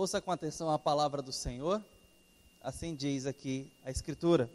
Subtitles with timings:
[0.00, 1.78] Ouça com atenção a palavra do Senhor,
[2.64, 4.48] assim diz aqui a Escritura.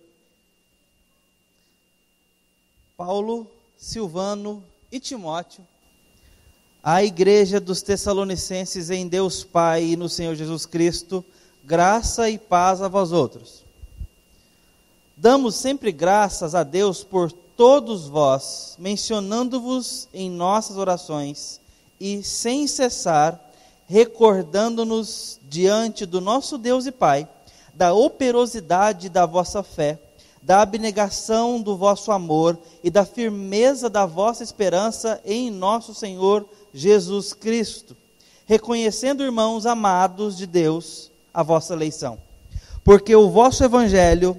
[2.98, 3.48] Paulo,
[3.78, 5.64] Silvano e Timóteo,
[6.82, 11.24] a igreja dos Tessalonicenses em Deus Pai e no Senhor Jesus Cristo,
[11.64, 13.64] graça e paz a vós outros.
[15.16, 21.62] Damos sempre graças a Deus por todos vós, mencionando-vos em nossas orações
[22.00, 23.45] e sem cessar
[23.86, 27.28] recordando-nos diante do nosso Deus e Pai
[27.76, 30.00] da operosidade da vossa fé,
[30.42, 37.34] da abnegação do vosso amor e da firmeza da vossa esperança em nosso Senhor Jesus
[37.34, 37.96] Cristo,
[38.46, 42.18] reconhecendo, irmãos amados de Deus, a vossa eleição.
[42.84, 44.38] Porque o vosso evangelho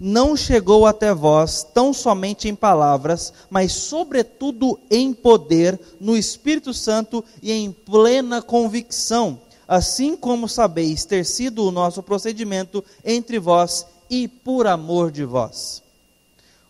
[0.00, 7.24] não chegou até vós tão somente em palavras, mas sobretudo em poder, no Espírito Santo
[7.42, 14.28] e em plena convicção, assim como sabeis ter sido o nosso procedimento entre vós e
[14.28, 15.82] por amor de vós.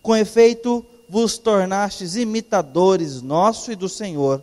[0.02, 4.42] Com efeito, vos tornastes imitadores nosso e do Senhor,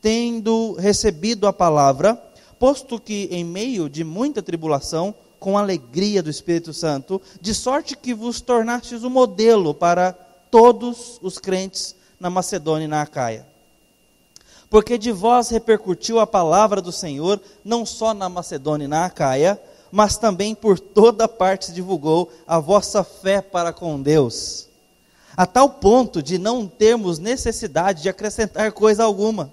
[0.00, 2.20] tendo recebido a palavra,
[2.58, 8.14] posto que em meio de muita tribulação, com alegria do Espírito Santo, de sorte que
[8.14, 10.12] vos tornastes um modelo para
[10.52, 13.44] todos os crentes na Macedônia e na Acaia.
[14.70, 19.60] Porque de vós repercutiu a palavra do Senhor, não só na Macedônia e na Acaia,
[19.90, 24.68] mas também por toda parte se divulgou a vossa fé para com Deus,
[25.36, 29.52] a tal ponto de não termos necessidade de acrescentar coisa alguma,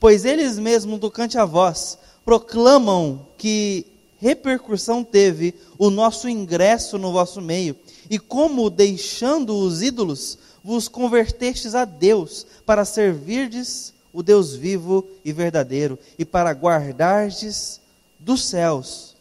[0.00, 3.91] pois eles mesmos, do cante a voz, proclamam que
[4.22, 7.74] repercussão teve o nosso ingresso no vosso meio,
[8.08, 15.32] e como, deixando os ídolos, vos convertestes a Deus, para servirdes o Deus vivo e
[15.32, 17.80] verdadeiro, e para guardardes
[18.16, 19.16] dos céus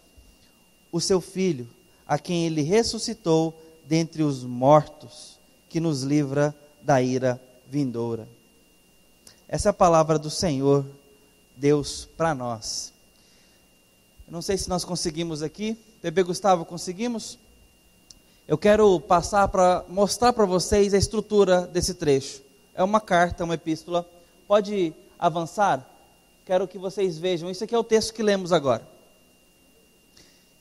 [0.91, 1.67] o seu Filho,
[2.07, 8.27] a quem ele ressuscitou dentre os mortos, que nos livra da ira vindoura.
[9.47, 10.85] Essa é a palavra do Senhor,
[11.57, 12.90] Deus, para nós.
[14.31, 15.77] Não sei se nós conseguimos aqui.
[16.01, 17.37] Bebê Gustavo, conseguimos?
[18.47, 22.41] Eu quero passar para mostrar para vocês a estrutura desse trecho.
[22.73, 24.09] É uma carta, uma epístola.
[24.47, 25.85] Pode avançar?
[26.45, 27.51] Quero que vocês vejam.
[27.51, 28.87] Isso aqui é o texto que lemos agora.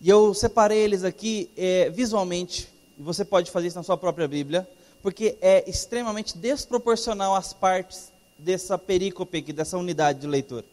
[0.00, 2.68] E eu separei eles aqui é, visualmente.
[2.98, 4.68] Você pode fazer isso na sua própria Bíblia,
[5.00, 10.64] porque é extremamente desproporcional às partes dessa perícope aqui, dessa unidade de leitura.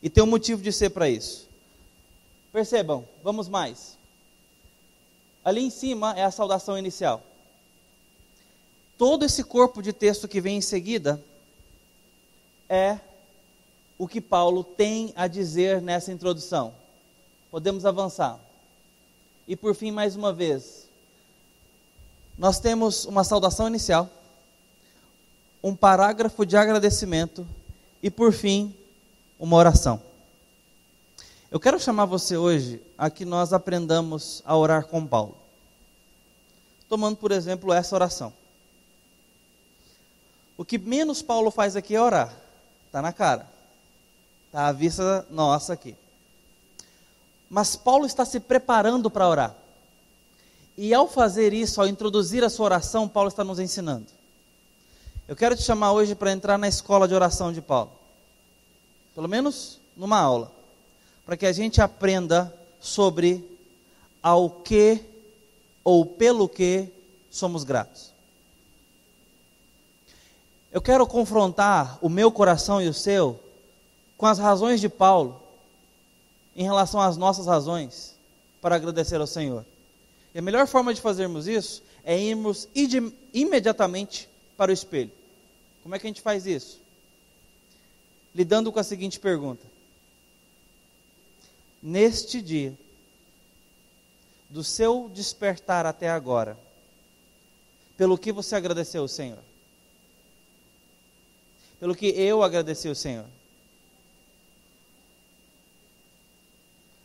[0.00, 1.47] E tem um motivo de ser para isso.
[2.58, 3.96] Percebam, vamos mais.
[5.44, 7.22] Ali em cima é a saudação inicial.
[8.98, 11.22] Todo esse corpo de texto que vem em seguida
[12.68, 12.98] é
[13.96, 16.74] o que Paulo tem a dizer nessa introdução.
[17.48, 18.40] Podemos avançar.
[19.46, 20.88] E por fim, mais uma vez,
[22.36, 24.10] nós temos uma saudação inicial,
[25.62, 27.46] um parágrafo de agradecimento
[28.02, 28.74] e, por fim,
[29.38, 30.07] uma oração.
[31.50, 35.34] Eu quero chamar você hoje a que nós aprendamos a orar com Paulo.
[36.90, 38.34] Tomando, por exemplo, essa oração.
[40.58, 42.34] O que menos Paulo faz aqui é orar.
[42.84, 43.48] Está na cara.
[44.46, 45.96] Está à vista nossa aqui.
[47.48, 49.56] Mas Paulo está se preparando para orar.
[50.76, 54.06] E ao fazer isso, ao introduzir a sua oração, Paulo está nos ensinando.
[55.26, 57.92] Eu quero te chamar hoje para entrar na escola de oração de Paulo.
[59.14, 60.57] Pelo menos numa aula
[61.28, 62.50] para que a gente aprenda
[62.80, 63.44] sobre
[64.22, 64.98] ao que
[65.84, 66.88] ou pelo que
[67.30, 68.14] somos gratos.
[70.72, 73.38] Eu quero confrontar o meu coração e o seu
[74.16, 75.38] com as razões de Paulo
[76.56, 78.16] em relação às nossas razões
[78.62, 79.66] para agradecer ao Senhor.
[80.34, 82.66] E a melhor forma de fazermos isso é irmos
[83.34, 85.12] imediatamente para o espelho.
[85.82, 86.80] Como é que a gente faz isso?
[88.34, 89.66] Lidando com a seguinte pergunta:
[91.82, 92.76] neste dia,
[94.48, 96.58] do seu despertar até agora,
[97.96, 99.38] pelo que você agradeceu ao Senhor?
[101.78, 103.26] Pelo que eu agradeci ao Senhor?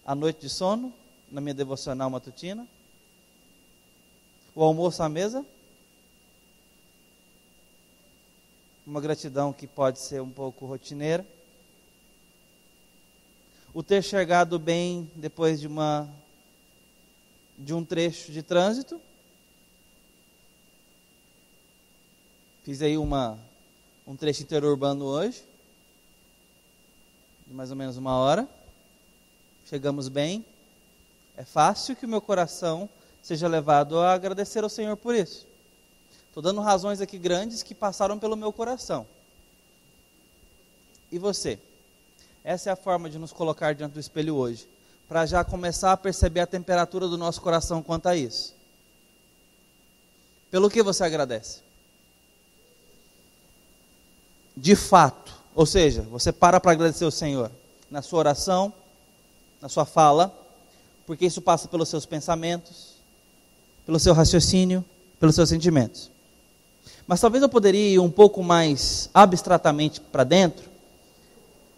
[0.06, 0.94] A noite de sono,
[1.32, 2.68] na minha devocional matutina?
[4.56, 5.46] O almoço à mesa?
[8.86, 11.26] Uma gratidão que pode ser um pouco rotineira
[13.74, 16.08] o ter chegado bem depois de uma
[17.58, 19.02] de um trecho de trânsito.
[22.64, 23.40] Fiz aí uma
[24.06, 25.44] um trecho interurbano hoje,
[27.48, 28.48] de mais ou menos uma hora.
[29.66, 30.46] chegamos bem,
[31.36, 32.88] é fácil que o meu coração
[33.24, 35.48] seja levado a agradecer ao Senhor por isso.
[36.28, 39.08] Estou dando razões aqui grandes que passaram pelo meu coração.
[41.12, 41.60] E você?
[42.44, 44.68] Essa é a forma de nos colocar diante do espelho hoje,
[45.08, 48.54] para já começar a perceber a temperatura do nosso coração quanto a isso.
[50.52, 51.62] Pelo que você agradece?
[54.56, 57.50] De fato, ou seja, você para para agradecer o Senhor
[57.90, 58.74] na sua oração,
[59.62, 60.36] na sua fala,
[61.08, 62.96] porque isso passa pelos seus pensamentos,
[63.86, 64.84] pelo seu raciocínio,
[65.18, 66.12] pelos seus sentimentos.
[67.08, 70.73] Mas talvez eu poderia ir um pouco mais abstratamente para dentro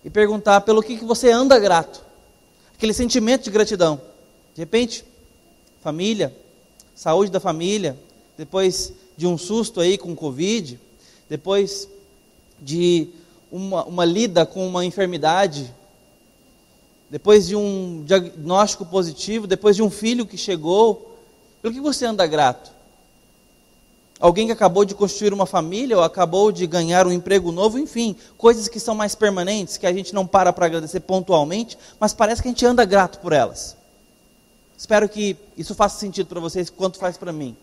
[0.06, 2.06] e perguntar pelo que, que você anda grato.
[2.76, 4.00] Aquele sentimento de gratidão.
[4.54, 5.04] De repente,
[5.82, 6.32] família,
[6.94, 7.98] saúde da família,
[8.38, 10.80] depois de um susto aí com Covid,
[11.28, 11.90] depois
[12.62, 13.10] de
[13.52, 15.74] uma, uma lida com uma enfermidade,
[17.10, 21.18] depois de um diagnóstico positivo, depois de um filho que chegou,
[21.64, 22.75] pelo que você anda grato?
[24.20, 28.16] Alguém que acabou de construir uma família ou acabou de ganhar um emprego novo, enfim,
[28.38, 32.42] coisas que são mais permanentes, que a gente não para para agradecer pontualmente, mas parece
[32.42, 33.76] que a gente anda grato por elas.
[34.78, 37.56] Espero que isso faça sentido para vocês quanto faz para mim.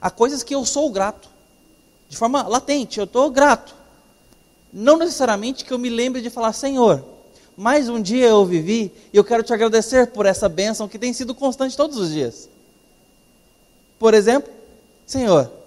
[0.00, 1.28] Há coisas que eu sou grato,
[2.08, 3.74] de forma latente, eu estou grato.
[4.72, 7.04] Não necessariamente que eu me lembre de falar, Senhor,
[7.56, 11.12] mais um dia eu vivi e eu quero te agradecer por essa bênção que tem
[11.12, 12.48] sido constante todos os dias.
[13.98, 14.50] Por exemplo,
[15.06, 15.59] Senhor,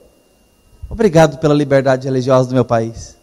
[0.93, 3.17] obrigado pela liberdade religiosa do meu país.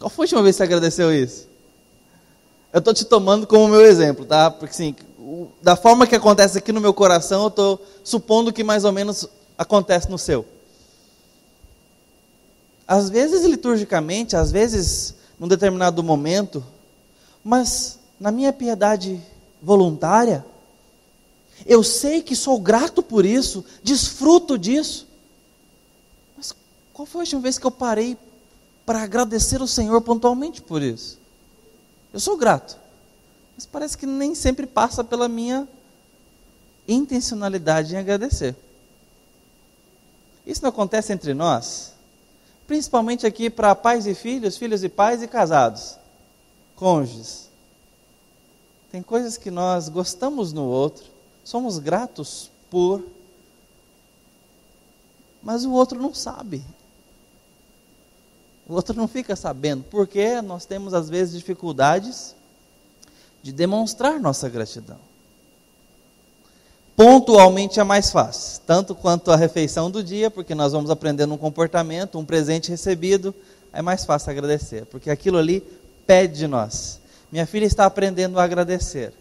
[0.00, 1.46] Qual foi a última vez que você agradeceu isso?
[2.72, 4.50] Eu estou te tomando como meu exemplo, tá?
[4.50, 4.96] Porque assim,
[5.62, 9.28] da forma que acontece aqui no meu coração, eu estou supondo que mais ou menos
[9.56, 10.44] acontece no seu.
[12.86, 16.64] Às vezes liturgicamente, às vezes num determinado momento,
[17.44, 19.22] mas na minha piedade
[19.62, 20.44] voluntária,
[21.64, 25.13] eu sei que sou grato por isso, desfruto disso.
[26.94, 28.16] Qual foi a última vez que eu parei
[28.86, 31.18] para agradecer o Senhor pontualmente por isso?
[32.10, 32.78] Eu sou grato,
[33.54, 35.68] mas parece que nem sempre passa pela minha
[36.88, 38.56] intencionalidade em agradecer.
[40.46, 41.94] Isso não acontece entre nós?
[42.66, 45.96] principalmente aqui para pais e filhos, filhos e pais e casados,
[46.74, 47.50] cônjuges.
[48.90, 51.04] Tem coisas que nós gostamos no outro,
[51.42, 53.04] somos gratos por,
[55.42, 56.64] mas o outro não sabe.
[58.68, 62.34] O outro não fica sabendo, porque nós temos às vezes dificuldades
[63.42, 64.98] de demonstrar nossa gratidão
[66.96, 71.38] pontualmente é mais fácil, tanto quanto a refeição do dia, porque nós vamos aprendendo um
[71.38, 73.34] comportamento, um presente recebido,
[73.72, 75.62] é mais fácil agradecer, porque aquilo ali
[76.06, 77.00] pede de nós.
[77.32, 79.12] Minha filha está aprendendo a agradecer.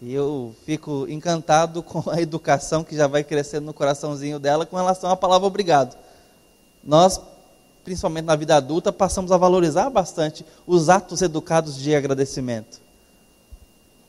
[0.00, 4.76] E eu fico encantado com a educação que já vai crescendo no coraçãozinho dela com
[4.76, 5.96] relação à palavra obrigado.
[6.84, 7.20] Nós,
[7.88, 12.80] principalmente na vida adulta, passamos a valorizar bastante os atos educados de agradecimento.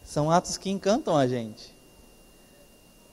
[0.04, 1.80] São atos que encantam a gente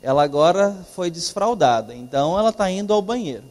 [0.06, 3.42] ela agora foi desfraldada, então ela está indo ao banheiro.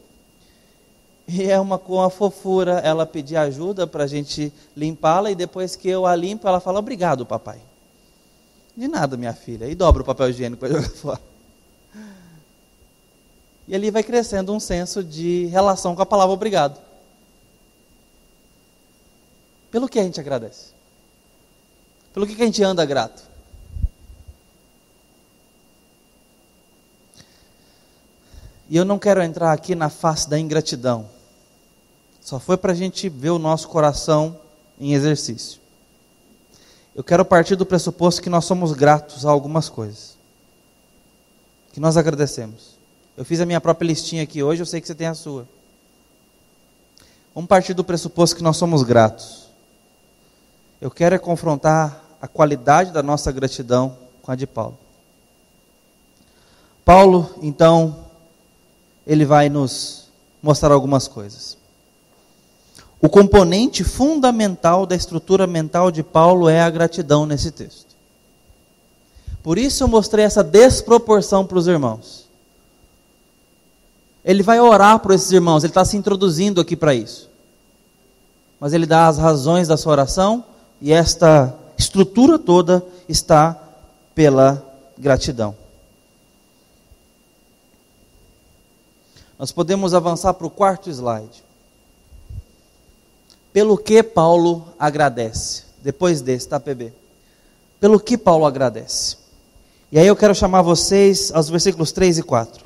[1.27, 5.75] E é uma com a fofura ela pedir ajuda para a gente limpá-la e depois
[5.75, 7.59] que eu a limpo, ela fala obrigado, papai.
[8.77, 9.67] De nada, minha filha.
[9.67, 11.21] E dobra o papel higiênico para jogar fora.
[13.67, 16.79] E ali vai crescendo um senso de relação com a palavra obrigado.
[19.75, 20.67] Pelo que a gente agradece?
[22.13, 23.21] Pelo que a gente anda grato?
[28.69, 31.09] E eu não quero entrar aqui na face da ingratidão.
[32.21, 34.39] Só foi para a gente ver o nosso coração
[34.79, 35.59] em exercício.
[36.95, 40.15] Eu quero partir do pressuposto que nós somos gratos a algumas coisas.
[41.73, 42.77] Que nós agradecemos.
[43.17, 45.45] Eu fiz a minha própria listinha aqui hoje, eu sei que você tem a sua.
[47.33, 49.44] Vamos partir do pressuposto que nós somos gratos.
[50.81, 54.77] Eu quero é confrontar a qualidade da nossa gratidão com a de Paulo.
[56.83, 58.05] Paulo, então,
[59.07, 60.09] ele vai nos
[60.41, 61.57] mostrar algumas coisas.
[63.01, 67.95] O componente fundamental da estrutura mental de Paulo é a gratidão nesse texto.
[69.41, 72.25] Por isso eu mostrei essa desproporção para os irmãos.
[74.23, 77.29] Ele vai orar por esses irmãos, ele está se introduzindo aqui para isso.
[78.59, 80.43] Mas ele dá as razões da sua oração
[80.81, 83.59] e esta estrutura toda está
[84.13, 84.63] pela
[84.97, 85.55] gratidão.
[89.37, 91.43] Nós podemos avançar para o quarto slide.
[93.51, 95.63] Pelo que Paulo agradece?
[95.81, 96.93] Depois desse, tá, PB?
[97.85, 99.17] pelo que Paulo agradece.
[99.91, 102.65] E aí eu quero chamar vocês aos versículos 3 e 4.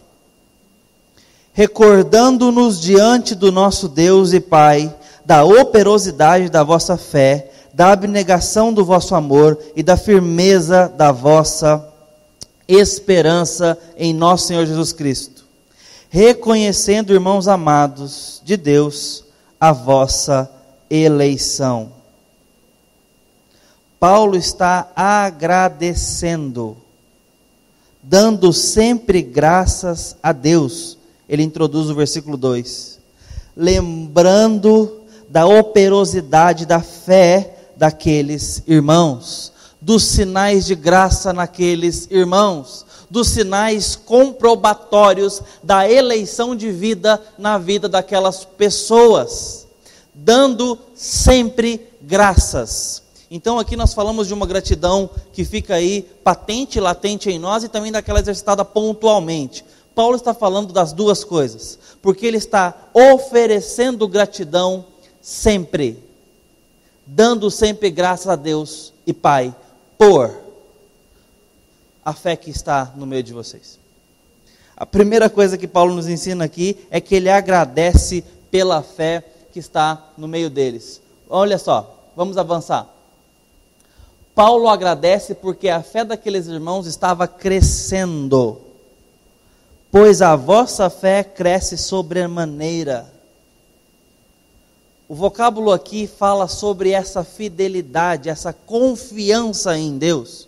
[1.51, 8.83] Recordando-nos diante do nosso Deus e Pai da operosidade da vossa fé, da abnegação do
[8.83, 11.87] vosso amor e da firmeza da vossa
[12.67, 15.45] esperança em nosso Senhor Jesus Cristo.
[16.09, 19.23] Reconhecendo, irmãos amados de Deus,
[19.57, 20.51] a vossa
[20.89, 21.93] eleição.
[23.97, 26.75] Paulo está agradecendo,
[28.03, 30.97] dando sempre graças a Deus.
[31.29, 32.99] Ele introduz o versículo 2.
[33.55, 43.95] Lembrando da operosidade da fé daqueles irmãos, dos sinais de graça naqueles irmãos, dos sinais
[43.95, 49.65] comprobatórios da eleição de vida na vida daquelas pessoas,
[50.13, 53.01] dando sempre graças.
[53.31, 57.69] Então aqui nós falamos de uma gratidão que fica aí patente, latente em nós e
[57.69, 59.63] também daquela exercitada pontualmente.
[59.95, 64.83] Paulo está falando das duas coisas, porque ele está oferecendo gratidão
[65.21, 66.08] sempre,
[67.11, 69.53] dando sempre graças a Deus e Pai
[69.97, 70.31] por
[72.05, 73.79] a fé que está no meio de vocês.
[74.77, 79.59] A primeira coisa que Paulo nos ensina aqui é que ele agradece pela fé que
[79.59, 81.01] está no meio deles.
[81.27, 82.87] Olha só, vamos avançar.
[84.35, 88.61] Paulo agradece porque a fé daqueles irmãos estava crescendo,
[89.91, 93.18] pois a vossa fé cresce sobremaneira.
[95.09, 100.47] O vocábulo aqui fala sobre essa fidelidade, essa confiança em Deus.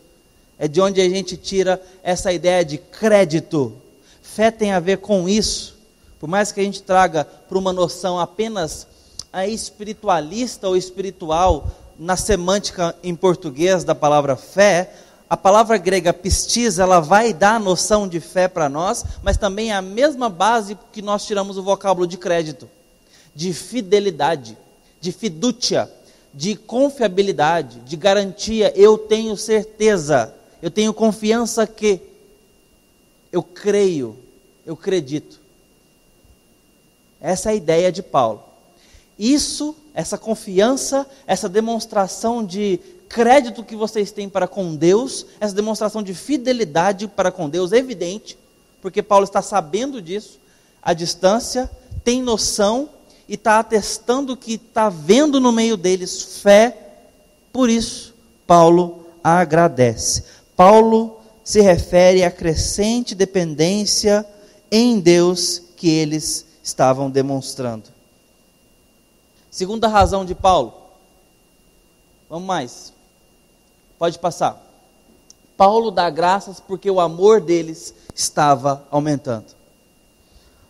[0.55, 3.73] É de onde a gente tira essa ideia de crédito.
[4.21, 5.79] Fé tem a ver com isso.
[6.19, 8.85] Por mais que a gente traga para uma noção apenas
[9.33, 14.93] a espiritualista ou espiritual, na semântica em português da palavra fé,
[15.27, 19.71] a palavra grega pistis, ela vai dar a noção de fé para nós, mas também
[19.71, 22.69] é a mesma base que nós tiramos o vocábulo de crédito,
[23.33, 24.57] de fidelidade,
[24.99, 25.89] de fidúcia,
[26.33, 28.71] de confiabilidade, de garantia.
[28.75, 32.01] Eu tenho certeza, eu tenho confiança que,
[33.31, 34.17] eu creio,
[34.65, 35.39] eu acredito.
[37.19, 38.43] Essa é a ideia de Paulo.
[39.17, 46.01] Isso, essa confiança, essa demonstração de crédito que vocês têm para com Deus, essa demonstração
[46.01, 48.37] de fidelidade para com Deus, é evidente,
[48.81, 50.39] porque Paulo está sabendo disso,
[50.81, 51.69] à distância,
[52.03, 52.89] tem noção
[53.31, 56.97] e está atestando que está vendo no meio deles fé,
[57.53, 58.13] por isso,
[58.45, 60.25] Paulo agradece.
[60.53, 64.27] Paulo se refere à crescente dependência
[64.69, 67.85] em Deus que eles estavam demonstrando.
[69.49, 70.73] Segunda razão de Paulo.
[72.29, 72.93] Vamos mais.
[73.97, 74.61] Pode passar.
[75.55, 79.55] Paulo dá graças porque o amor deles estava aumentando.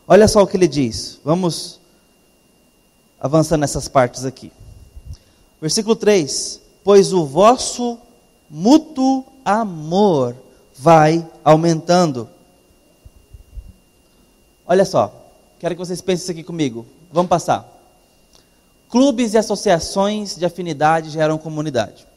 [0.07, 1.19] Olha só o que ele diz.
[1.23, 1.80] Vamos
[3.21, 4.51] avançando nessas partes aqui.
[5.61, 7.99] Versículo 3: Pois o vosso
[8.49, 10.35] mútuo amor
[10.75, 12.27] vai aumentando.
[14.65, 15.13] Olha só,
[15.59, 16.85] quero que vocês pensem isso aqui comigo.
[17.11, 17.69] Vamos passar.
[18.89, 22.07] Clubes e associações de afinidade geram comunidade.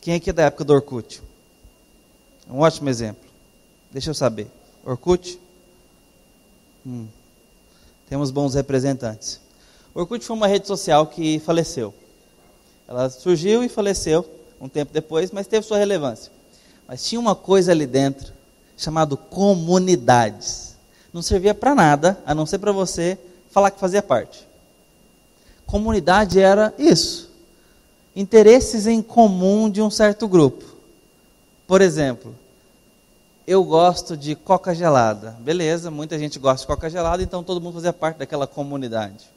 [0.00, 1.22] Quem aqui é da época do Orkut?
[2.48, 3.28] Um ótimo exemplo.
[3.90, 4.50] Deixa eu saber.
[4.84, 5.38] Orkut?
[6.86, 7.06] Hum.
[8.08, 9.40] Temos bons representantes.
[10.00, 11.94] Orkut foi uma rede social que faleceu.
[12.86, 14.24] Ela surgiu e faleceu
[14.60, 16.32] um tempo depois, mas teve sua relevância.
[16.86, 18.32] Mas tinha uma coisa ali dentro
[18.76, 20.76] chamado comunidades.
[21.12, 23.18] Não servia para nada, a não ser para você
[23.50, 24.48] falar que fazia parte
[25.68, 27.30] comunidade era isso.
[28.16, 30.64] Interesses em comum de um certo grupo.
[31.66, 32.34] Por exemplo,
[33.46, 35.36] eu gosto de coca gelada.
[35.40, 39.28] Beleza, muita gente gosta de coca gelada, então todo mundo fazia parte daquela comunidade.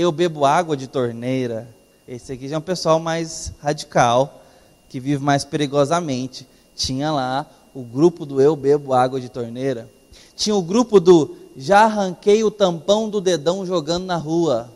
[0.00, 1.68] Eu bebo água de torneira.
[2.06, 4.44] Esse aqui já é um pessoal mais radical,
[4.88, 6.46] que vive mais perigosamente.
[6.76, 9.90] Tinha lá o grupo do eu bebo água de torneira.
[10.36, 14.70] Tinha o grupo do já arranquei o tampão do dedão jogando na rua.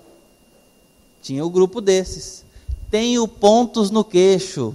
[1.22, 2.44] Tinha o grupo desses.
[2.90, 4.74] Tenho pontos no queixo.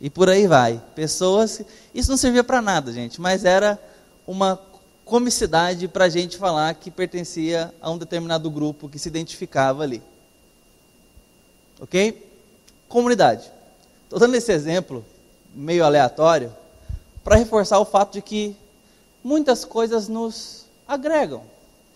[0.00, 0.82] E por aí vai.
[0.96, 1.62] Pessoas.
[1.94, 3.80] Isso não servia para nada, gente, mas era
[4.26, 4.56] uma
[5.04, 10.02] comicidade para a gente falar que pertencia a um determinado grupo que se identificava ali.
[11.80, 12.26] Ok?
[12.88, 13.50] Comunidade.
[14.04, 15.04] Estou dando esse exemplo
[15.54, 16.54] meio aleatório
[17.22, 18.56] para reforçar o fato de que
[19.22, 21.42] muitas coisas nos agregam.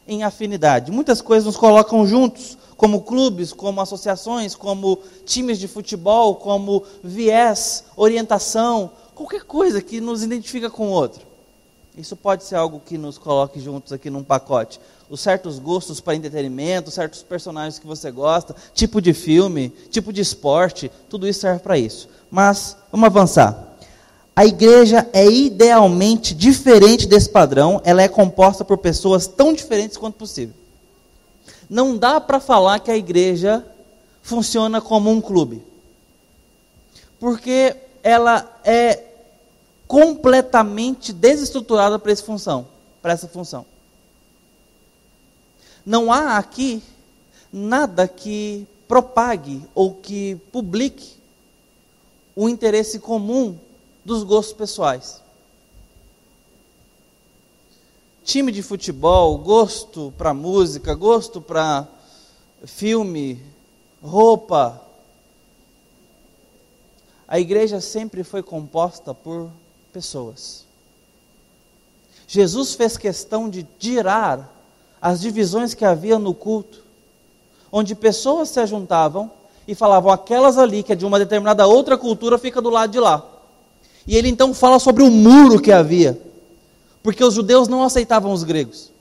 [0.09, 0.91] em afinidade.
[0.91, 7.85] Muitas coisas nos colocam juntos, como clubes, como associações, como times de futebol, como viés,
[7.95, 11.28] orientação, qualquer coisa que nos identifica com o outro.
[11.99, 14.81] Isso pode ser algo que nos coloque juntos aqui num pacote.
[15.11, 20.21] Os certos gostos para entretenimento, certos personagens que você gosta, tipo de filme, tipo de
[20.21, 22.09] esporte, tudo isso serve para isso.
[22.31, 23.77] Mas vamos avançar.
[24.37, 30.15] A igreja é idealmente diferente desse padrão, ela é composta por pessoas tão diferentes quanto
[30.15, 30.55] possível.
[31.69, 33.67] Não dá para falar que a igreja
[34.23, 35.65] funciona como um clube.
[37.19, 37.75] Porque
[38.05, 39.08] ela é
[39.89, 42.69] completamente desestruturada para essa função,
[43.01, 43.65] para essa função.
[45.85, 46.83] Não há aqui
[47.51, 51.17] nada que propague ou que publique
[52.37, 53.59] o interesse comum
[54.05, 55.23] dos gostos pessoais.
[58.23, 61.89] Time de futebol, gosto para música, gosto para
[62.67, 63.43] filme,
[64.03, 64.83] roupa.
[67.27, 69.51] A igreja sempre foi composta por
[69.99, 70.65] pessoas.
[72.29, 74.49] Jesus fez questão de tirar
[75.03, 76.85] as divisões que havia no culto,
[77.73, 79.29] onde pessoas se juntavam
[79.67, 83.01] e falavam: aquelas ali que é de uma determinada outra cultura fica do lado de
[83.01, 83.27] lá.
[84.07, 86.17] E ele então fala sobre o muro que havia,
[87.03, 88.93] porque os judeus não aceitavam os gregos.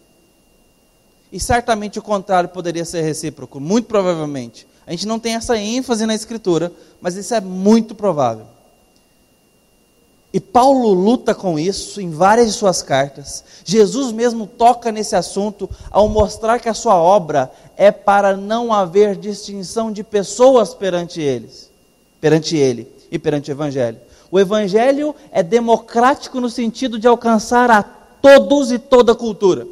[1.32, 4.66] E certamente o contrário poderia ser recíproco, muito provavelmente.
[4.88, 8.57] A gente não tem essa ênfase na escritura, mas isso é muito provável.
[10.34, 13.44] E Paulo luta com isso em várias de suas cartas.
[13.64, 19.16] Jesus mesmo toca nesse assunto ao mostrar que a sua obra é para não haver
[19.16, 21.72] distinção de pessoas perante eles,
[22.20, 24.00] perante ele e perante o evangelho.
[24.30, 29.66] O evangelho é democrático no sentido de alcançar a todos e toda cultura.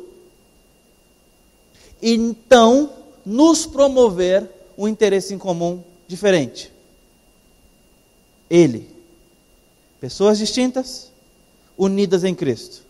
[2.01, 2.89] Então,
[3.25, 6.71] nos promover um interesse em comum diferente.
[8.49, 8.94] Ele.
[9.99, 11.11] Pessoas distintas,
[11.77, 12.83] unidas em Cristo.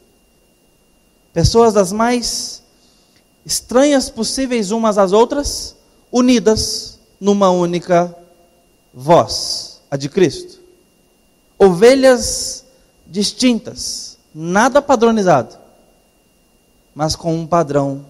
[1.34, 2.64] Pessoas das mais
[3.46, 5.76] estranhas possíveis umas às outras,
[6.12, 8.16] unidas numa única
[8.94, 10.56] voz, a de Cristo
[11.58, 12.66] ovelhas
[13.08, 15.56] distintas, nada padronizado,
[16.94, 18.06] mas com um padrão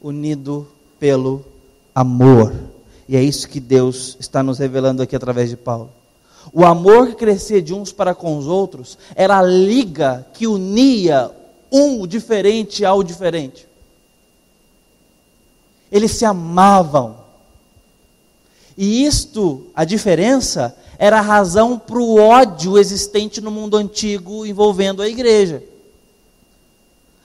[0.00, 1.44] unido pelo
[1.94, 2.52] amor.
[3.08, 5.90] E é isso que Deus está nos revelando aqui através de Paulo.
[6.52, 11.30] O amor que crescia de uns para com os outros era a liga que unia
[11.70, 13.66] um diferente ao diferente.
[15.90, 17.16] Eles se amavam.
[18.76, 25.02] E isto, a diferença, era a razão para o ódio existente no mundo antigo envolvendo
[25.02, 25.62] a igreja.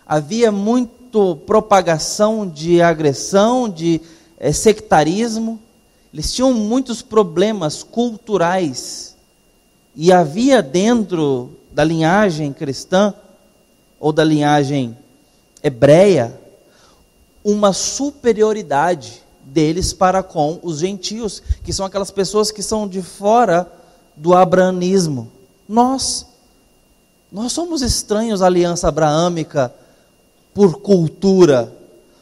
[0.06, 4.02] Havia muito propagação de agressão, de
[4.38, 5.60] é, sectarismo,
[6.14, 9.13] eles tinham muitos problemas culturais.
[9.96, 13.14] E havia dentro da linhagem cristã,
[14.00, 14.98] ou da linhagem
[15.64, 16.38] hebreia,
[17.44, 23.72] uma superioridade deles para com os gentios, que são aquelas pessoas que são de fora
[24.16, 25.32] do abranismo.
[25.68, 26.26] Nós,
[27.32, 29.74] nós somos estranhos à aliança abraâmica
[30.54, 31.74] por cultura.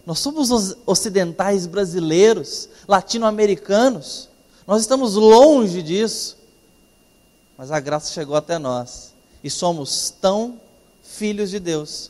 [0.05, 4.29] Nós somos os ocidentais brasileiros, latino-americanos.
[4.65, 6.37] Nós estamos longe disso.
[7.61, 9.13] Mas a graça chegou até nós.
[9.43, 10.59] E somos tão
[11.03, 12.09] filhos de Deus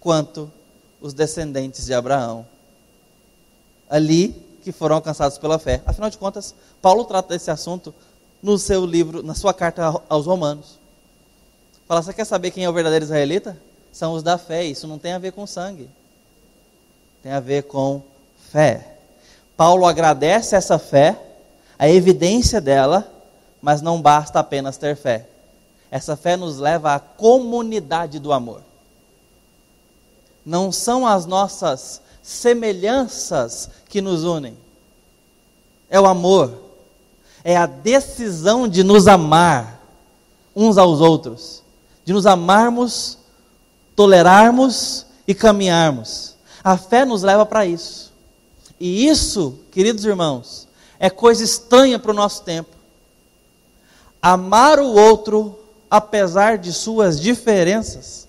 [0.00, 0.50] quanto
[1.02, 2.46] os descendentes de Abraão.
[3.90, 4.32] Ali
[4.64, 5.82] que foram alcançados pela fé.
[5.84, 7.94] Afinal de contas, Paulo trata desse assunto
[8.42, 10.78] no seu livro, na sua carta aos Romanos.
[11.86, 13.54] Fala, você quer saber quem é o verdadeiro israelita?
[13.92, 14.64] São os da fé.
[14.64, 15.90] Isso não tem a ver com sangue.
[17.22, 18.00] Tem a ver com
[18.50, 18.96] fé.
[19.58, 21.20] Paulo agradece essa fé,
[21.78, 23.12] a evidência dela,
[23.60, 25.28] mas não basta apenas ter fé.
[25.90, 28.62] Essa fé nos leva à comunidade do amor.
[30.44, 34.56] Não são as nossas semelhanças que nos unem.
[35.88, 36.52] É o amor,
[37.44, 39.80] é a decisão de nos amar
[40.54, 41.62] uns aos outros,
[42.04, 43.18] de nos amarmos,
[43.94, 46.34] tolerarmos e caminharmos.
[46.62, 48.12] A fé nos leva para isso.
[48.78, 50.66] E isso, queridos irmãos,
[50.98, 52.75] é coisa estranha para o nosso tempo.
[54.28, 55.56] Amar o outro
[55.88, 58.26] apesar de suas diferenças.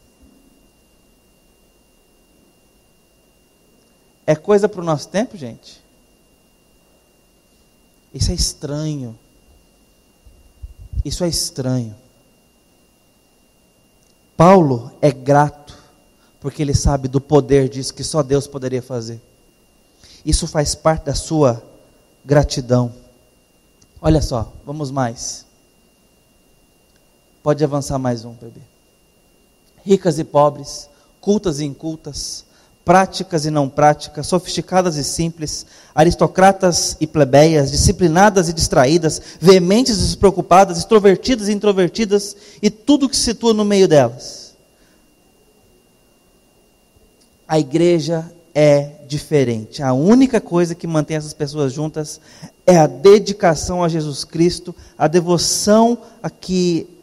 [4.24, 5.82] É coisa para o nosso tempo, gente?
[8.14, 9.18] Isso é estranho.
[11.04, 11.96] Isso é estranho.
[14.36, 15.76] Paulo é grato
[16.40, 19.20] porque ele sabe do poder disso que só Deus poderia fazer.
[20.24, 21.64] Isso faz parte da sua
[22.24, 22.94] gratidão.
[24.00, 25.47] Olha só, vamos mais.
[27.48, 28.60] Pode avançar mais um, bebê.
[29.86, 30.90] Ricas e pobres,
[31.22, 32.44] cultas e incultas,
[32.84, 40.02] práticas e não práticas, sofisticadas e simples, aristocratas e plebeias, disciplinadas e distraídas, veementes e
[40.02, 44.54] despreocupadas, extrovertidas e introvertidas, e tudo que se situa no meio delas.
[47.48, 49.82] A igreja é diferente.
[49.82, 52.20] A única coisa que mantém essas pessoas juntas
[52.66, 56.97] é a dedicação a Jesus Cristo, a devoção a que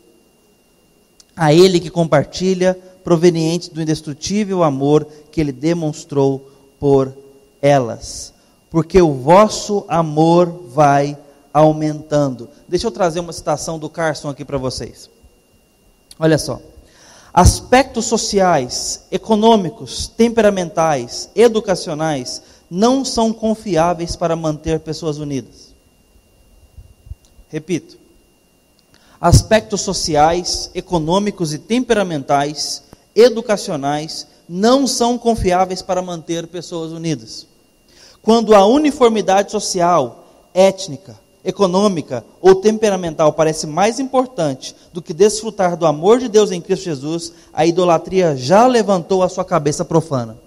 [1.37, 7.15] a ele que compartilha, proveniente do indestrutível amor que ele demonstrou por
[7.61, 8.33] elas.
[8.71, 11.17] Porque o vosso amor vai
[11.53, 12.49] aumentando.
[12.69, 15.11] Deixa eu trazer uma citação do Carson aqui para vocês.
[16.19, 16.61] Olha só.
[17.33, 25.75] Aspectos sociais, econômicos, temperamentais, educacionais não são confiáveis para manter pessoas unidas.
[27.49, 28.04] Repito.
[29.21, 32.83] Aspectos sociais, econômicos e temperamentais,
[33.15, 37.47] educacionais não são confiáveis para manter pessoas unidas.
[38.21, 45.87] Quando a uniformidade social, étnica, econômica ou temperamental parece mais importante do que desfrutar do
[45.87, 50.39] amor de Deus em Cristo Jesus, a idolatria já levantou a sua cabeça profana.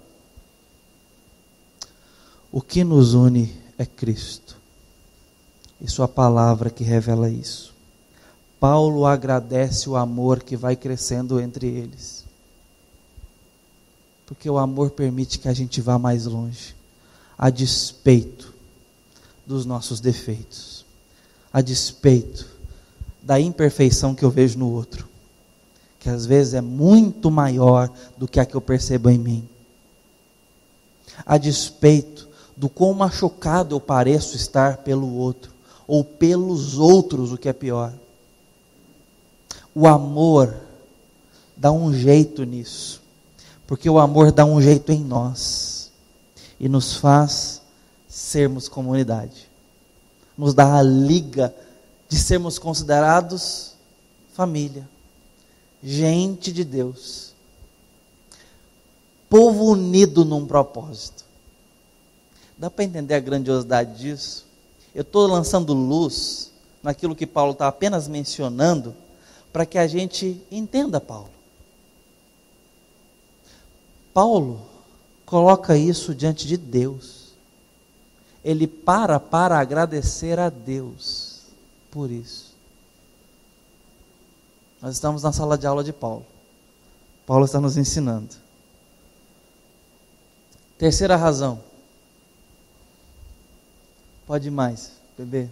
[2.50, 4.56] O que nos une é Cristo
[5.80, 7.77] e Sua palavra que revela isso.
[8.58, 12.24] Paulo agradece o amor que vai crescendo entre eles.
[14.26, 16.74] Porque o amor permite que a gente vá mais longe,
[17.36, 18.52] a despeito
[19.46, 20.78] dos nossos defeitos
[21.52, 22.46] a despeito
[23.22, 25.08] da imperfeição que eu vejo no outro,
[25.98, 29.48] que às vezes é muito maior do que a que eu percebo em mim.
[31.26, 35.52] A despeito do quão machucado eu pareço estar pelo outro,
[35.86, 37.92] ou pelos outros, o que é pior.
[39.78, 40.56] O amor
[41.56, 43.00] dá um jeito nisso,
[43.66, 45.92] porque o amor dá um jeito em nós
[46.58, 47.62] e nos faz
[48.08, 49.48] sermos comunidade
[50.38, 51.52] nos dá a liga
[52.08, 53.74] de sermos considerados
[54.32, 54.88] família,
[55.82, 57.34] gente de Deus,
[59.28, 61.24] povo unido num propósito.
[62.56, 64.46] Dá para entender a grandiosidade disso?
[64.94, 68.94] Eu estou lançando luz naquilo que Paulo está apenas mencionando,
[69.58, 71.32] para que a gente entenda Paulo.
[74.14, 74.64] Paulo
[75.26, 77.32] coloca isso diante de Deus
[78.44, 81.40] ele para para agradecer a Deus
[81.90, 82.54] por isso.
[84.80, 86.24] Nós estamos na sala de aula de Paulo.
[87.26, 88.36] Paulo está nos ensinando.
[90.78, 91.60] Terceira razão.
[94.24, 95.48] Pode mais, bebê.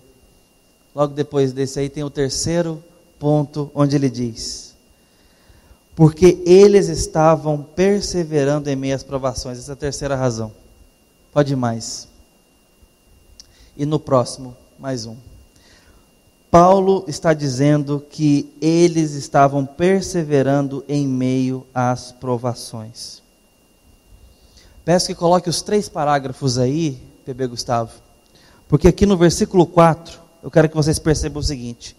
[0.94, 2.80] Logo depois desse aí tem o terceiro
[3.18, 4.74] ponto onde ele diz:
[5.94, 9.58] Porque eles estavam perseverando em meias provações.
[9.58, 10.52] Essa é a terceira razão.
[11.32, 12.08] Pode mais
[13.76, 15.16] e no próximo, mais um.
[16.50, 23.22] Paulo está dizendo que eles estavam perseverando em meio às provações.
[24.84, 27.92] Peço que coloque os três parágrafos aí, PB Gustavo,
[28.68, 31.96] porque aqui no versículo 4, eu quero que vocês percebam o seguinte: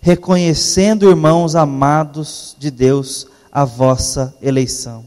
[0.00, 5.04] reconhecendo, irmãos amados de Deus, a vossa eleição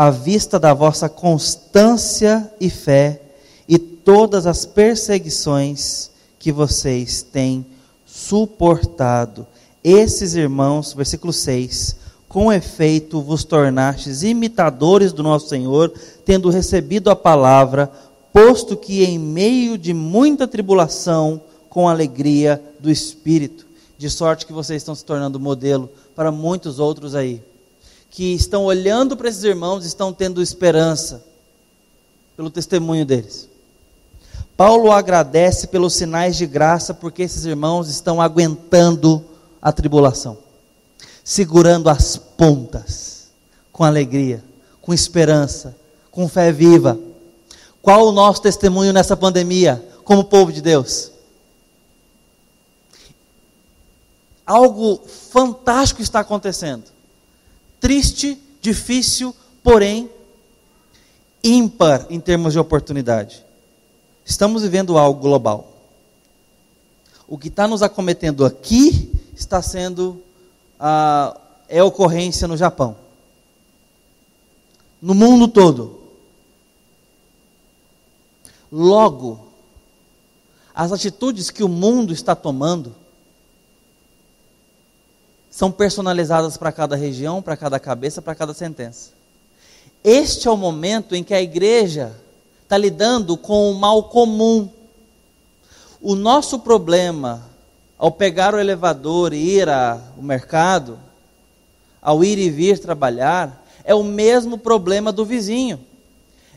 [0.00, 3.20] à vista da vossa constância e fé
[3.68, 7.66] e todas as perseguições que vocês têm
[8.06, 9.46] suportado.
[9.84, 11.96] Esses irmãos, versículo 6,
[12.26, 15.92] com efeito vos tornastes imitadores do nosso Senhor,
[16.24, 17.92] tendo recebido a palavra,
[18.32, 23.64] posto que em meio de muita tribulação, com alegria do Espírito,
[23.96, 27.42] de sorte que vocês estão se tornando modelo para muitos outros aí,
[28.10, 31.24] que estão olhando para esses irmãos e estão tendo esperança
[32.36, 33.48] pelo testemunho deles.
[34.56, 39.24] Paulo agradece pelos sinais de graça porque esses irmãos estão aguentando
[39.62, 40.36] a tribulação,
[41.22, 43.28] segurando as pontas,
[43.72, 44.42] com alegria,
[44.82, 45.76] com esperança,
[46.10, 46.98] com fé viva.
[47.80, 51.12] Qual o nosso testemunho nessa pandemia, como povo de Deus?
[54.50, 56.82] Algo fantástico está acontecendo.
[57.78, 59.32] Triste, difícil,
[59.62, 60.10] porém
[61.40, 63.44] ímpar em termos de oportunidade.
[64.24, 65.72] Estamos vivendo algo global.
[67.28, 70.20] O que está nos acometendo aqui está sendo
[70.80, 72.96] ah, é ocorrência no Japão.
[75.00, 76.00] No mundo todo.
[78.72, 79.46] Logo,
[80.74, 82.98] as atitudes que o mundo está tomando
[85.50, 89.10] são personalizadas para cada região, para cada cabeça, para cada sentença.
[90.02, 92.12] Este é o momento em que a igreja
[92.62, 94.70] está lidando com o mal comum.
[96.00, 97.50] O nosso problema
[97.98, 100.98] ao pegar o elevador e ir ao mercado,
[102.00, 105.78] ao ir e vir trabalhar, é o mesmo problema do vizinho.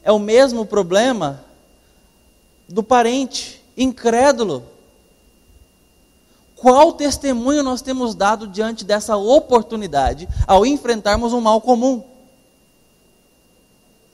[0.03, 1.43] É o mesmo problema
[2.69, 4.63] do parente incrédulo
[6.63, 12.01] qual testemunho nós temos dado diante dessa oportunidade ao enfrentarmos um mal comum?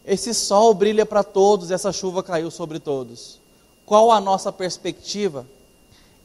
[0.04, 3.40] Esse sol brilha para todos, essa chuva caiu sobre todos.
[3.86, 5.46] Qual a nossa perspectiva?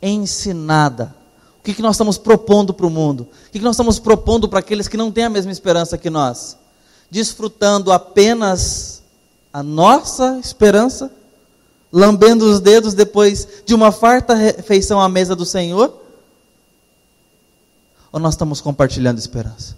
[0.01, 1.15] Ensinada.
[1.59, 3.29] O que, que nós estamos propondo para o mundo?
[3.49, 6.09] O que, que nós estamos propondo para aqueles que não têm a mesma esperança que
[6.09, 6.57] nós?
[7.11, 9.03] Desfrutando apenas
[9.53, 11.13] a nossa esperança?
[11.93, 16.04] Lambendo os dedos depois de uma farta refeição à mesa do Senhor?
[18.15, 19.77] Ou nós estamos compartilhando esperança?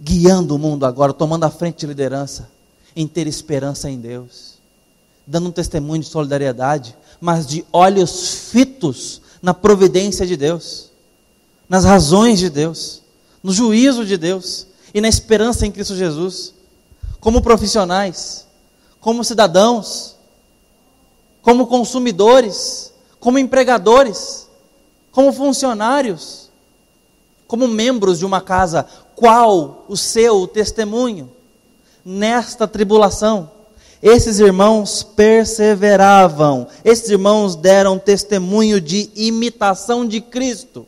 [0.00, 2.50] Guiando o mundo agora, tomando a frente de liderança,
[2.96, 4.54] em ter esperança em Deus,
[5.24, 10.90] dando um testemunho de solidariedade, mas de olhos fitos na providência de Deus,
[11.68, 13.00] nas razões de Deus,
[13.40, 16.52] no juízo de Deus e na esperança em Cristo Jesus,
[17.20, 18.44] como profissionais,
[18.98, 20.16] como cidadãos,
[21.42, 24.45] como consumidores, como empregadores
[25.16, 26.50] como funcionários,
[27.46, 31.32] como membros de uma casa, qual o seu testemunho
[32.04, 33.50] nesta tribulação?
[34.02, 40.86] Esses irmãos perseveravam, esses irmãos deram testemunho de imitação de Cristo.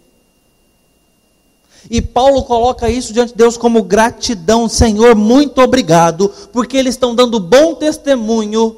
[1.91, 7.15] E Paulo coloca isso diante de Deus como gratidão, Senhor, muito obrigado, porque eles estão
[7.15, 8.77] dando bom testemunho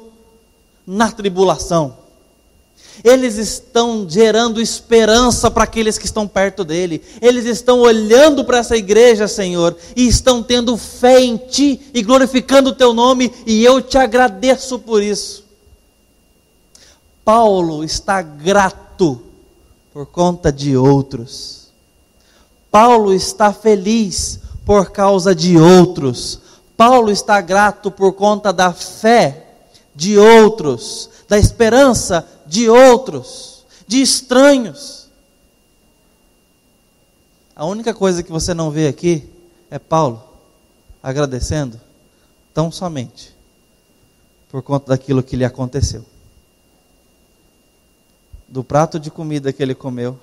[0.87, 1.99] na tribulação
[3.03, 8.75] eles estão gerando esperança para aqueles que estão perto dele, eles estão olhando para essa
[8.75, 13.81] igreja, Senhor, e estão tendo fé em Ti e glorificando o Teu nome, e eu
[13.81, 15.45] te agradeço por isso.
[17.23, 19.21] Paulo está grato
[19.93, 21.69] por conta de outros,
[22.69, 26.39] Paulo está feliz por causa de outros,
[26.77, 29.45] Paulo está grato por conta da fé
[29.95, 35.07] de outros, da esperança de outros, de estranhos.
[37.55, 39.23] A única coisa que você não vê aqui
[39.69, 40.21] é Paulo
[41.01, 41.79] agradecendo
[42.53, 43.33] tão somente
[44.49, 46.05] por conta daquilo que lhe aconteceu.
[48.49, 50.19] Do prato de comida que ele comeu,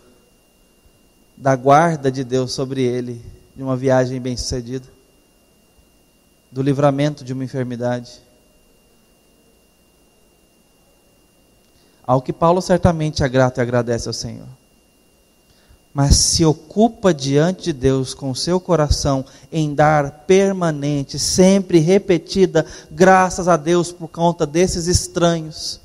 [1.35, 3.25] da guarda de Deus sobre ele,
[3.57, 4.87] de uma viagem bem-sucedida,
[6.53, 8.21] do livramento de uma enfermidade
[12.09, 14.49] Ao que Paulo certamente é grato e agradece ao Senhor.
[15.93, 22.65] Mas se ocupa diante de Deus com o seu coração em dar permanente, sempre repetida,
[22.91, 25.83] graças a Deus por conta desses estranhos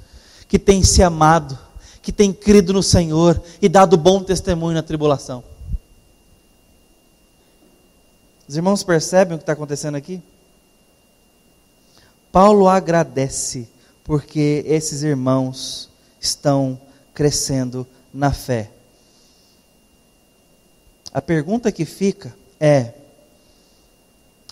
[0.48, 1.60] que têm se amado,
[2.02, 5.44] que têm crido no Senhor e dado bom testemunho na tribulação.
[8.48, 10.22] Os irmãos percebem o que está acontecendo aqui?
[12.32, 13.68] Paulo agradece
[14.06, 15.92] porque esses irmãos
[16.24, 16.80] estão
[17.14, 18.72] crescendo na fé.
[21.14, 22.94] A pergunta que fica é: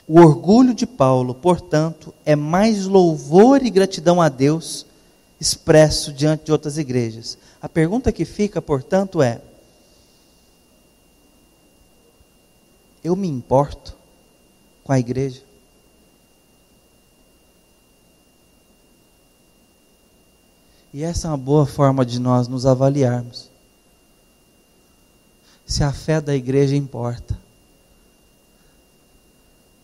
[0.05, 4.85] o orgulho de Paulo, portanto, é mais louvor e gratidão a Deus
[5.39, 7.37] expresso diante de outras igrejas.
[7.61, 9.41] A pergunta que fica, portanto, é:
[13.01, 13.95] eu me importo
[14.83, 15.50] com a igreja?
[20.93, 23.49] E essa é uma boa forma de nós nos avaliarmos.
[25.65, 27.39] Se a fé da igreja importa.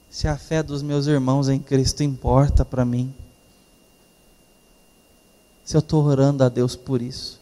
[0.09, 3.13] Se a fé dos meus irmãos em Cristo importa para mim.
[5.63, 7.39] Se eu estou orando a Deus por isso.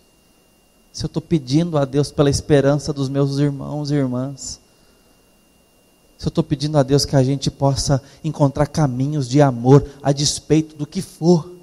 [0.93, 4.59] Se eu estou pedindo a Deus pela esperança dos meus irmãos e irmãs.
[6.19, 10.11] Se eu estou pedindo a Deus que a gente possa encontrar caminhos de amor a
[10.11, 11.54] despeito do que for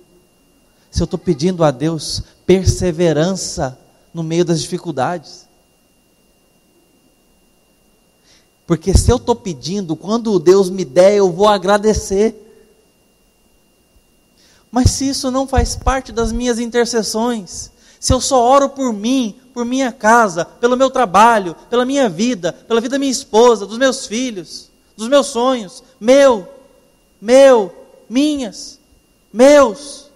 [0.92, 3.78] se eu estou pedindo a Deus perseverança
[4.12, 5.48] no meio das dificuldades.
[8.66, 12.38] Porque se eu estou pedindo, quando Deus me der, eu vou agradecer.
[14.70, 19.34] Mas se isso não faz parte das minhas intercessões, se eu só oro por mim,
[19.54, 23.78] por minha casa, pelo meu trabalho, pela minha vida, pela vida da minha esposa, dos
[23.78, 26.46] meus filhos, dos meus sonhos, meu,
[27.18, 27.74] meu,
[28.10, 28.78] minhas,
[29.32, 30.11] meus.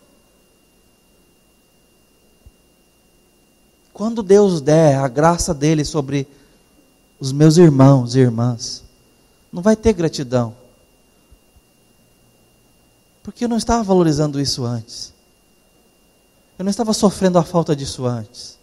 [3.96, 6.28] Quando Deus der a graça dele sobre
[7.18, 8.84] os meus irmãos e irmãs,
[9.50, 10.54] não vai ter gratidão.
[13.22, 15.14] Porque eu não estava valorizando isso antes.
[16.58, 18.58] Eu não estava sofrendo a falta disso antes.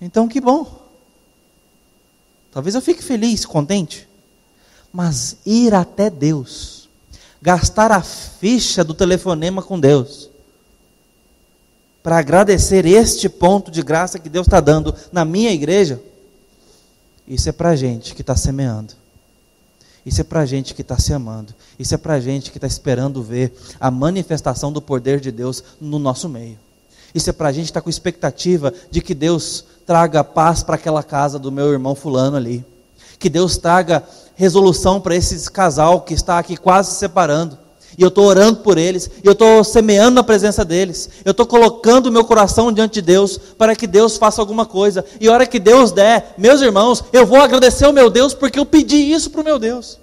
[0.00, 0.86] Então, que bom.
[2.52, 4.08] Talvez eu fique feliz, contente.
[4.92, 6.88] Mas ir até Deus,
[7.42, 10.30] gastar a ficha do telefonema com Deus,
[12.06, 16.00] para agradecer este ponto de graça que Deus está dando na minha igreja,
[17.26, 18.94] isso é para a gente que está semeando.
[20.04, 21.52] Isso é para a gente que está se amando.
[21.76, 25.98] Isso é para gente que está esperando ver a manifestação do poder de Deus no
[25.98, 26.56] nosso meio.
[27.12, 30.76] Isso é para a gente que está com expectativa de que Deus traga paz para
[30.76, 32.64] aquela casa do meu irmão fulano ali.
[33.18, 34.04] Que Deus traga
[34.36, 37.65] resolução para esse casal que está aqui quase se separando.
[37.98, 41.46] E eu estou orando por eles, e eu estou semeando na presença deles, eu estou
[41.46, 45.04] colocando o meu coração diante de Deus, para que Deus faça alguma coisa.
[45.18, 48.58] E a hora que Deus der, meus irmãos, eu vou agradecer ao meu Deus, porque
[48.58, 49.98] eu pedi isso para o meu Deus.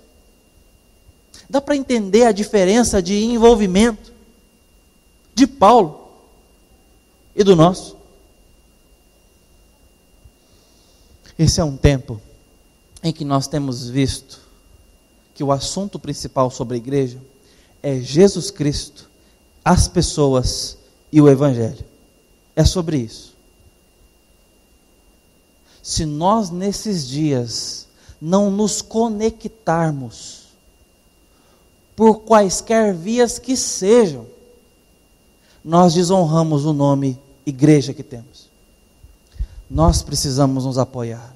[1.48, 4.12] Dá para entender a diferença de envolvimento
[5.36, 6.08] de Paulo
[7.36, 7.96] e do nosso?
[11.38, 12.20] Esse é um tempo
[13.04, 14.40] em que nós temos visto
[15.36, 17.20] que o assunto principal sobre a igreja
[17.84, 19.10] é Jesus Cristo,
[19.64, 20.78] as pessoas
[21.12, 21.86] e o Evangelho.
[22.56, 23.36] É sobre isso.
[25.82, 27.88] Se nós nesses dias
[28.22, 30.44] não nos conectarmos,
[31.94, 34.26] por quaisquer vias que sejam,
[35.64, 38.50] nós desonramos o nome igreja que temos.
[39.70, 41.36] Nós precisamos nos apoiar,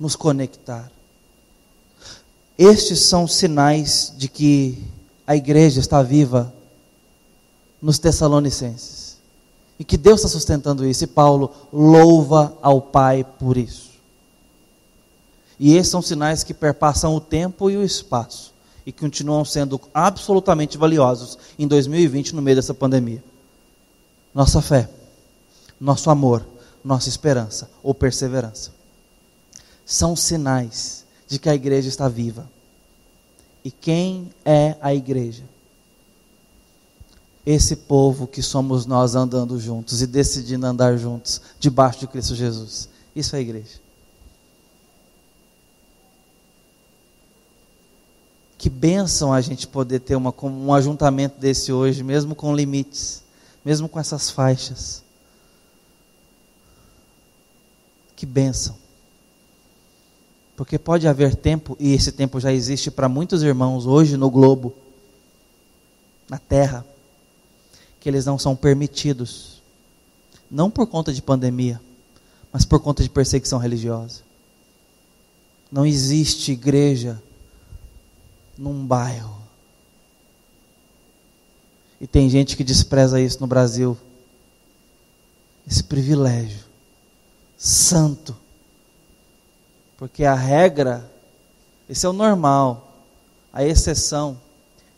[0.00, 0.90] nos conectar.
[2.56, 4.82] Estes são sinais de que
[5.26, 6.54] a igreja está viva
[7.82, 9.16] nos Tessalonicenses.
[9.78, 11.04] E que Deus está sustentando isso.
[11.04, 13.90] E Paulo louva ao Pai por isso.
[15.58, 18.54] E esses são sinais que perpassam o tempo e o espaço.
[18.86, 23.22] E continuam sendo absolutamente valiosos em 2020, no meio dessa pandemia.
[24.32, 24.88] Nossa fé,
[25.80, 26.46] nosso amor,
[26.84, 28.70] nossa esperança ou perseverança.
[29.84, 32.48] São sinais de que a igreja está viva
[33.66, 35.42] e quem é a igreja?
[37.44, 42.88] Esse povo que somos nós andando juntos e decidindo andar juntos, debaixo de Cristo Jesus.
[43.12, 43.80] Isso é a igreja.
[48.56, 53.24] Que bênção a gente poder ter uma, um ajuntamento desse hoje, mesmo com limites,
[53.64, 55.02] mesmo com essas faixas.
[58.14, 58.76] Que bênção.
[60.56, 64.74] Porque pode haver tempo, e esse tempo já existe para muitos irmãos hoje no globo,
[66.28, 66.84] na terra,
[68.00, 69.60] que eles não são permitidos,
[70.50, 71.80] não por conta de pandemia,
[72.50, 74.22] mas por conta de perseguição religiosa.
[75.70, 77.20] Não existe igreja
[78.56, 79.36] num bairro.
[82.00, 83.96] E tem gente que despreza isso no Brasil.
[85.66, 86.64] Esse privilégio
[87.58, 88.36] santo
[89.96, 91.10] porque a regra,
[91.88, 92.94] esse é o normal.
[93.52, 94.38] A exceção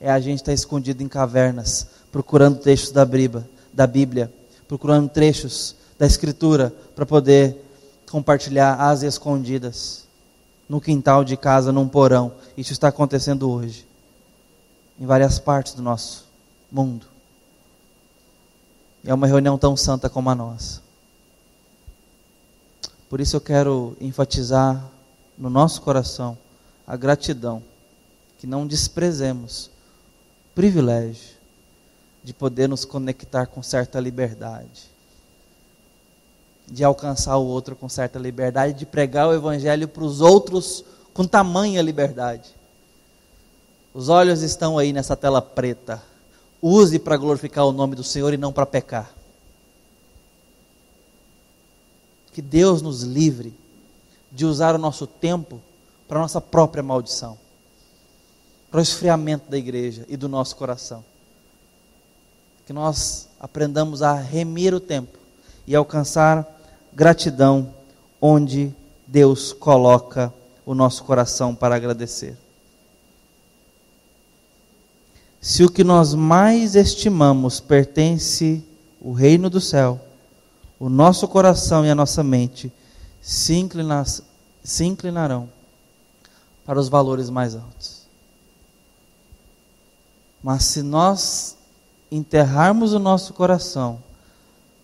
[0.00, 4.32] é a gente estar escondido em cavernas, procurando trechos da Bíblia, da Bíblia
[4.68, 7.64] procurando trechos da Escritura para poder
[8.10, 10.06] compartilhar as escondidas
[10.68, 12.32] no quintal de casa, num porão.
[12.56, 13.86] Isso está acontecendo hoje,
[15.00, 16.26] em várias partes do nosso
[16.70, 17.06] mundo.
[19.04, 20.82] É uma reunião tão santa como a nossa.
[23.08, 24.84] Por isso eu quero enfatizar
[25.36, 26.36] no nosso coração
[26.86, 27.62] a gratidão,
[28.38, 31.38] que não desprezemos o privilégio
[32.22, 34.90] de poder nos conectar com certa liberdade,
[36.66, 41.24] de alcançar o outro com certa liberdade, de pregar o evangelho para os outros com
[41.24, 42.50] tamanha liberdade.
[43.94, 46.02] Os olhos estão aí nessa tela preta.
[46.60, 49.17] Use para glorificar o nome do Senhor e não para pecar.
[52.32, 53.54] Que Deus nos livre
[54.30, 55.60] de usar o nosso tempo
[56.06, 57.38] para nossa própria maldição,
[58.70, 61.04] para o esfriamento da igreja e do nosso coração.
[62.66, 65.18] Que nós aprendamos a remir o tempo
[65.66, 66.46] e alcançar
[66.92, 67.74] gratidão
[68.20, 68.74] onde
[69.06, 70.32] Deus coloca
[70.64, 72.36] o nosso coração para agradecer.
[75.40, 78.62] Se o que nós mais estimamos pertence
[79.00, 80.00] o reino do céu,
[80.78, 82.72] o nosso coração e a nossa mente
[83.20, 84.06] se, inclinar,
[84.62, 85.48] se inclinarão
[86.64, 88.02] para os valores mais altos.
[90.42, 91.56] Mas se nós
[92.10, 94.02] enterrarmos o nosso coração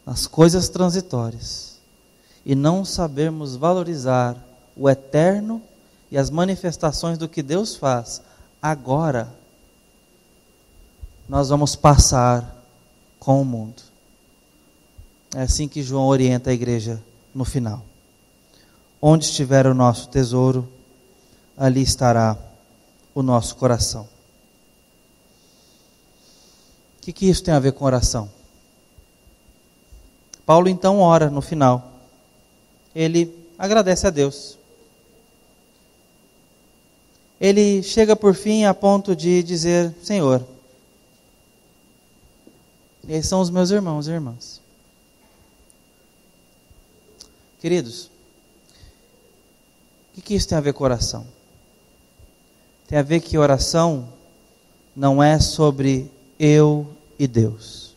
[0.04, 1.78] nas coisas transitórias
[2.44, 4.36] e não sabermos valorizar
[4.76, 5.62] o eterno
[6.10, 8.20] e as manifestações do que Deus faz
[8.60, 9.32] agora,
[11.28, 12.62] nós vamos passar
[13.18, 13.93] com o mundo.
[15.34, 17.02] É assim que João orienta a igreja
[17.34, 17.84] no final.
[19.02, 20.68] Onde estiver o nosso tesouro,
[21.56, 22.38] ali estará
[23.12, 24.08] o nosso coração.
[26.96, 28.30] O que, que isso tem a ver com oração?
[30.46, 31.92] Paulo então ora no final.
[32.94, 34.56] Ele agradece a Deus.
[37.40, 40.46] Ele chega por fim a ponto de dizer: Senhor,
[43.08, 44.63] esses são os meus irmãos e irmãs.
[47.64, 48.10] Queridos,
[50.14, 51.26] o que isso tem a ver com oração?
[52.86, 54.12] Tem a ver que oração
[54.94, 56.86] não é sobre eu
[57.18, 57.96] e Deus.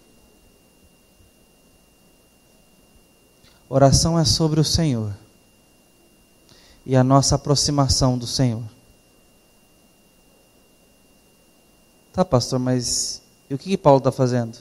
[3.67, 5.13] Oração é sobre o Senhor
[6.85, 8.63] e a nossa aproximação do Senhor.
[12.13, 14.59] Tá, pastor, mas e o que, que Paulo está fazendo?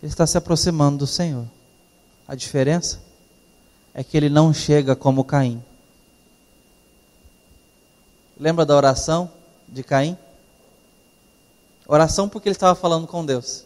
[0.00, 1.48] Ele está se aproximando do Senhor.
[2.28, 3.09] A diferença
[3.94, 5.62] é que ele não chega como Caim.
[8.38, 9.30] Lembra da oração
[9.68, 10.16] de Caim?
[11.86, 13.64] Oração porque ele estava falando com Deus.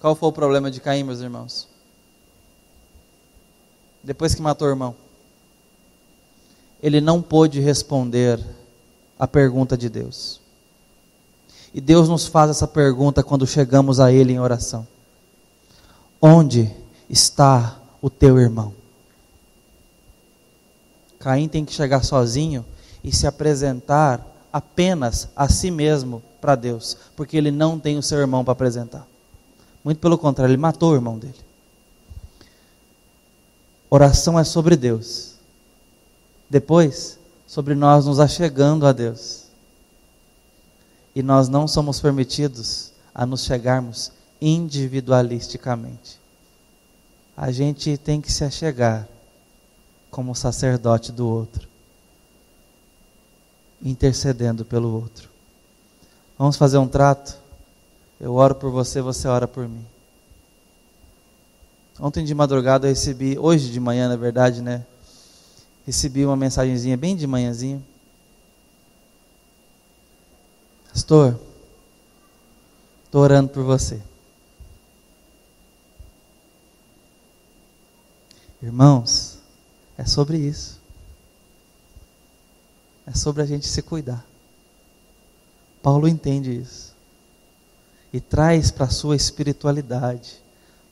[0.00, 1.68] Qual foi o problema de Caim, meus irmãos?
[4.02, 4.94] Depois que matou o irmão,
[6.82, 8.44] ele não pôde responder
[9.18, 10.40] a pergunta de Deus.
[11.72, 14.86] E Deus nos faz essa pergunta quando chegamos a Ele em oração:
[16.20, 16.70] Onde
[17.08, 18.74] está o teu irmão?
[21.18, 22.62] Caim tem que chegar sozinho
[23.02, 24.20] e se apresentar
[24.52, 29.06] apenas a si mesmo para Deus, porque ele não tem o seu irmão para apresentar.
[29.82, 31.38] Muito pelo contrário, ele matou o irmão dele.
[33.88, 35.36] Oração é sobre Deus.
[36.50, 39.44] Depois, sobre nós nos achegando a Deus.
[41.14, 46.22] E nós não somos permitidos a nos chegarmos individualisticamente.
[47.36, 49.08] A gente tem que se achegar
[50.10, 51.74] como sacerdote do outro
[53.84, 55.28] intercedendo pelo outro.
[56.38, 57.36] Vamos fazer um trato?
[58.18, 59.84] Eu oro por você, você ora por mim.
[62.00, 64.84] Ontem de madrugada eu recebi, hoje de manhã na verdade, né?
[65.86, 67.80] Recebi uma mensagenzinha bem de manhãzinha.
[70.88, 71.38] Pastor,
[73.04, 74.00] estou orando por você.
[78.62, 79.38] Irmãos,
[79.96, 80.80] é sobre isso.
[83.06, 84.24] É sobre a gente se cuidar.
[85.82, 86.94] Paulo entende isso.
[88.12, 90.42] E traz para a sua espiritualidade,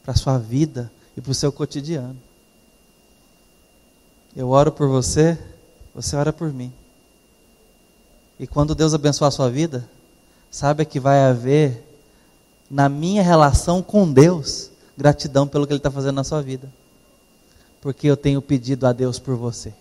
[0.03, 2.19] para a sua vida e para o seu cotidiano.
[4.35, 5.39] Eu oro por você,
[5.95, 6.73] você ora por mim.
[8.39, 9.89] E quando Deus abençoar a sua vida,
[10.51, 11.87] saiba que vai haver,
[12.71, 16.69] na minha relação com Deus, gratidão pelo que Ele está fazendo na sua vida.
[17.83, 19.75] Porque eu tenho pedido a Deus por você.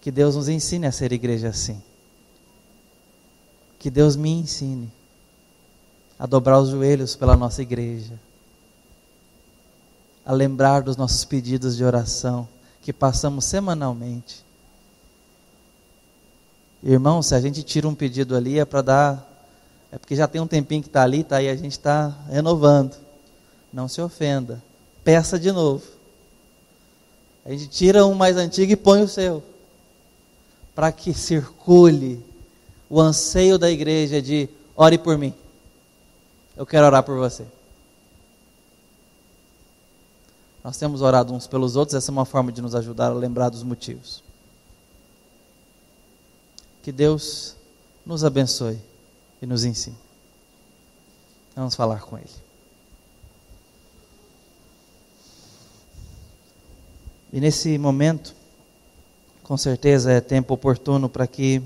[0.00, 1.80] Que Deus nos ensine a ser igreja assim.
[3.78, 4.90] Que Deus me ensine
[6.18, 8.18] a dobrar os joelhos pela nossa igreja.
[10.26, 12.48] A lembrar dos nossos pedidos de oração
[12.82, 14.44] que passamos semanalmente.
[16.82, 19.46] Irmão, se a gente tira um pedido ali é para dar.
[19.92, 21.40] É porque já tem um tempinho que está ali, tá?
[21.40, 22.96] E a gente está renovando.
[23.72, 24.66] Não se ofenda.
[25.08, 25.82] Peça de novo.
[27.42, 29.42] A gente tira um mais antigo e põe o seu
[30.74, 32.22] para que circule
[32.90, 35.32] o anseio da igreja de ore por mim.
[36.54, 37.46] Eu quero orar por você.
[40.62, 43.48] Nós temos orado uns pelos outros, essa é uma forma de nos ajudar a lembrar
[43.48, 44.22] dos motivos.
[46.82, 47.56] Que Deus
[48.04, 48.78] nos abençoe
[49.40, 49.96] e nos ensine.
[51.56, 52.47] Vamos falar com Ele.
[57.32, 58.34] E nesse momento,
[59.42, 61.62] com certeza é tempo oportuno para que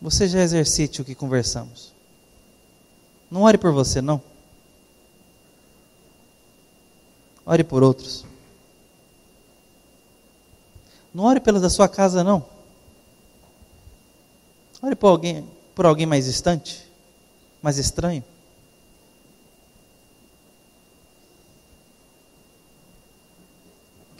[0.00, 1.92] você já exercite o que conversamos.
[3.30, 4.20] Não ore por você, não.
[7.46, 8.24] Ore por outros.
[11.14, 12.44] Não ore pelos da sua casa, não.
[14.82, 16.86] Ore por alguém, por alguém mais distante,
[17.62, 18.24] mais estranho.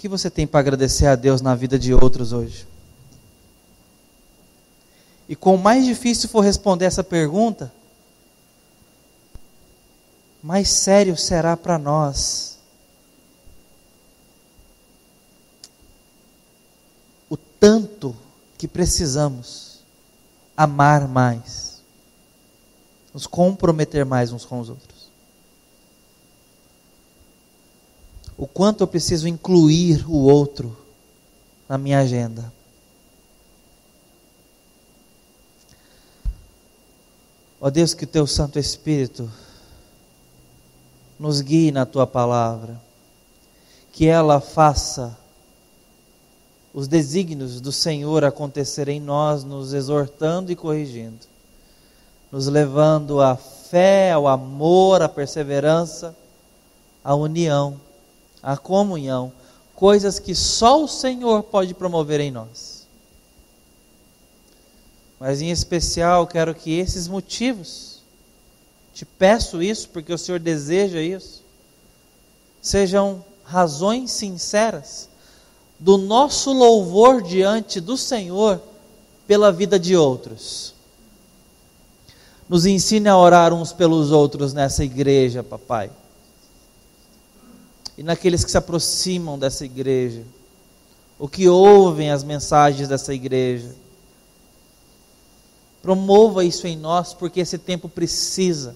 [0.04, 2.68] Que você tem para agradecer a Deus na vida de outros hoje?
[5.26, 7.72] E quanto mais difícil for responder essa pergunta,
[10.42, 12.58] mais sério será para nós
[17.30, 18.14] o tanto
[18.58, 19.80] que precisamos
[20.54, 21.82] amar mais,
[23.14, 24.93] nos comprometer mais uns com os outros.
[28.44, 30.76] O quanto eu preciso incluir o outro
[31.66, 32.52] na minha agenda.
[37.58, 39.32] Ó Deus, que o teu Santo Espírito
[41.18, 42.78] nos guie na tua palavra,
[43.90, 45.16] que ela faça
[46.74, 51.26] os desígnios do Senhor acontecer em nós, nos exortando e corrigindo,
[52.30, 56.14] nos levando à fé, ao amor, à perseverança,
[57.02, 57.80] à união,
[58.44, 59.32] à comunhão,
[59.74, 62.86] coisas que só o Senhor pode promover em nós.
[65.18, 68.02] Mas em especial, quero que esses motivos,
[68.92, 71.42] te peço isso porque o Senhor deseja isso,
[72.60, 75.08] sejam razões sinceras
[75.80, 78.60] do nosso louvor diante do Senhor
[79.26, 80.74] pela vida de outros.
[82.46, 85.90] Nos ensine a orar uns pelos outros nessa igreja, papai.
[87.96, 90.24] E naqueles que se aproximam dessa igreja,
[91.18, 93.74] ou que ouvem as mensagens dessa igreja.
[95.80, 98.74] Promova isso em nós, porque esse tempo precisa.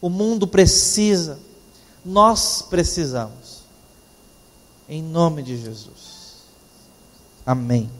[0.00, 1.38] O mundo precisa.
[2.04, 3.60] Nós precisamos.
[4.88, 6.44] Em nome de Jesus.
[7.44, 7.90] Amém.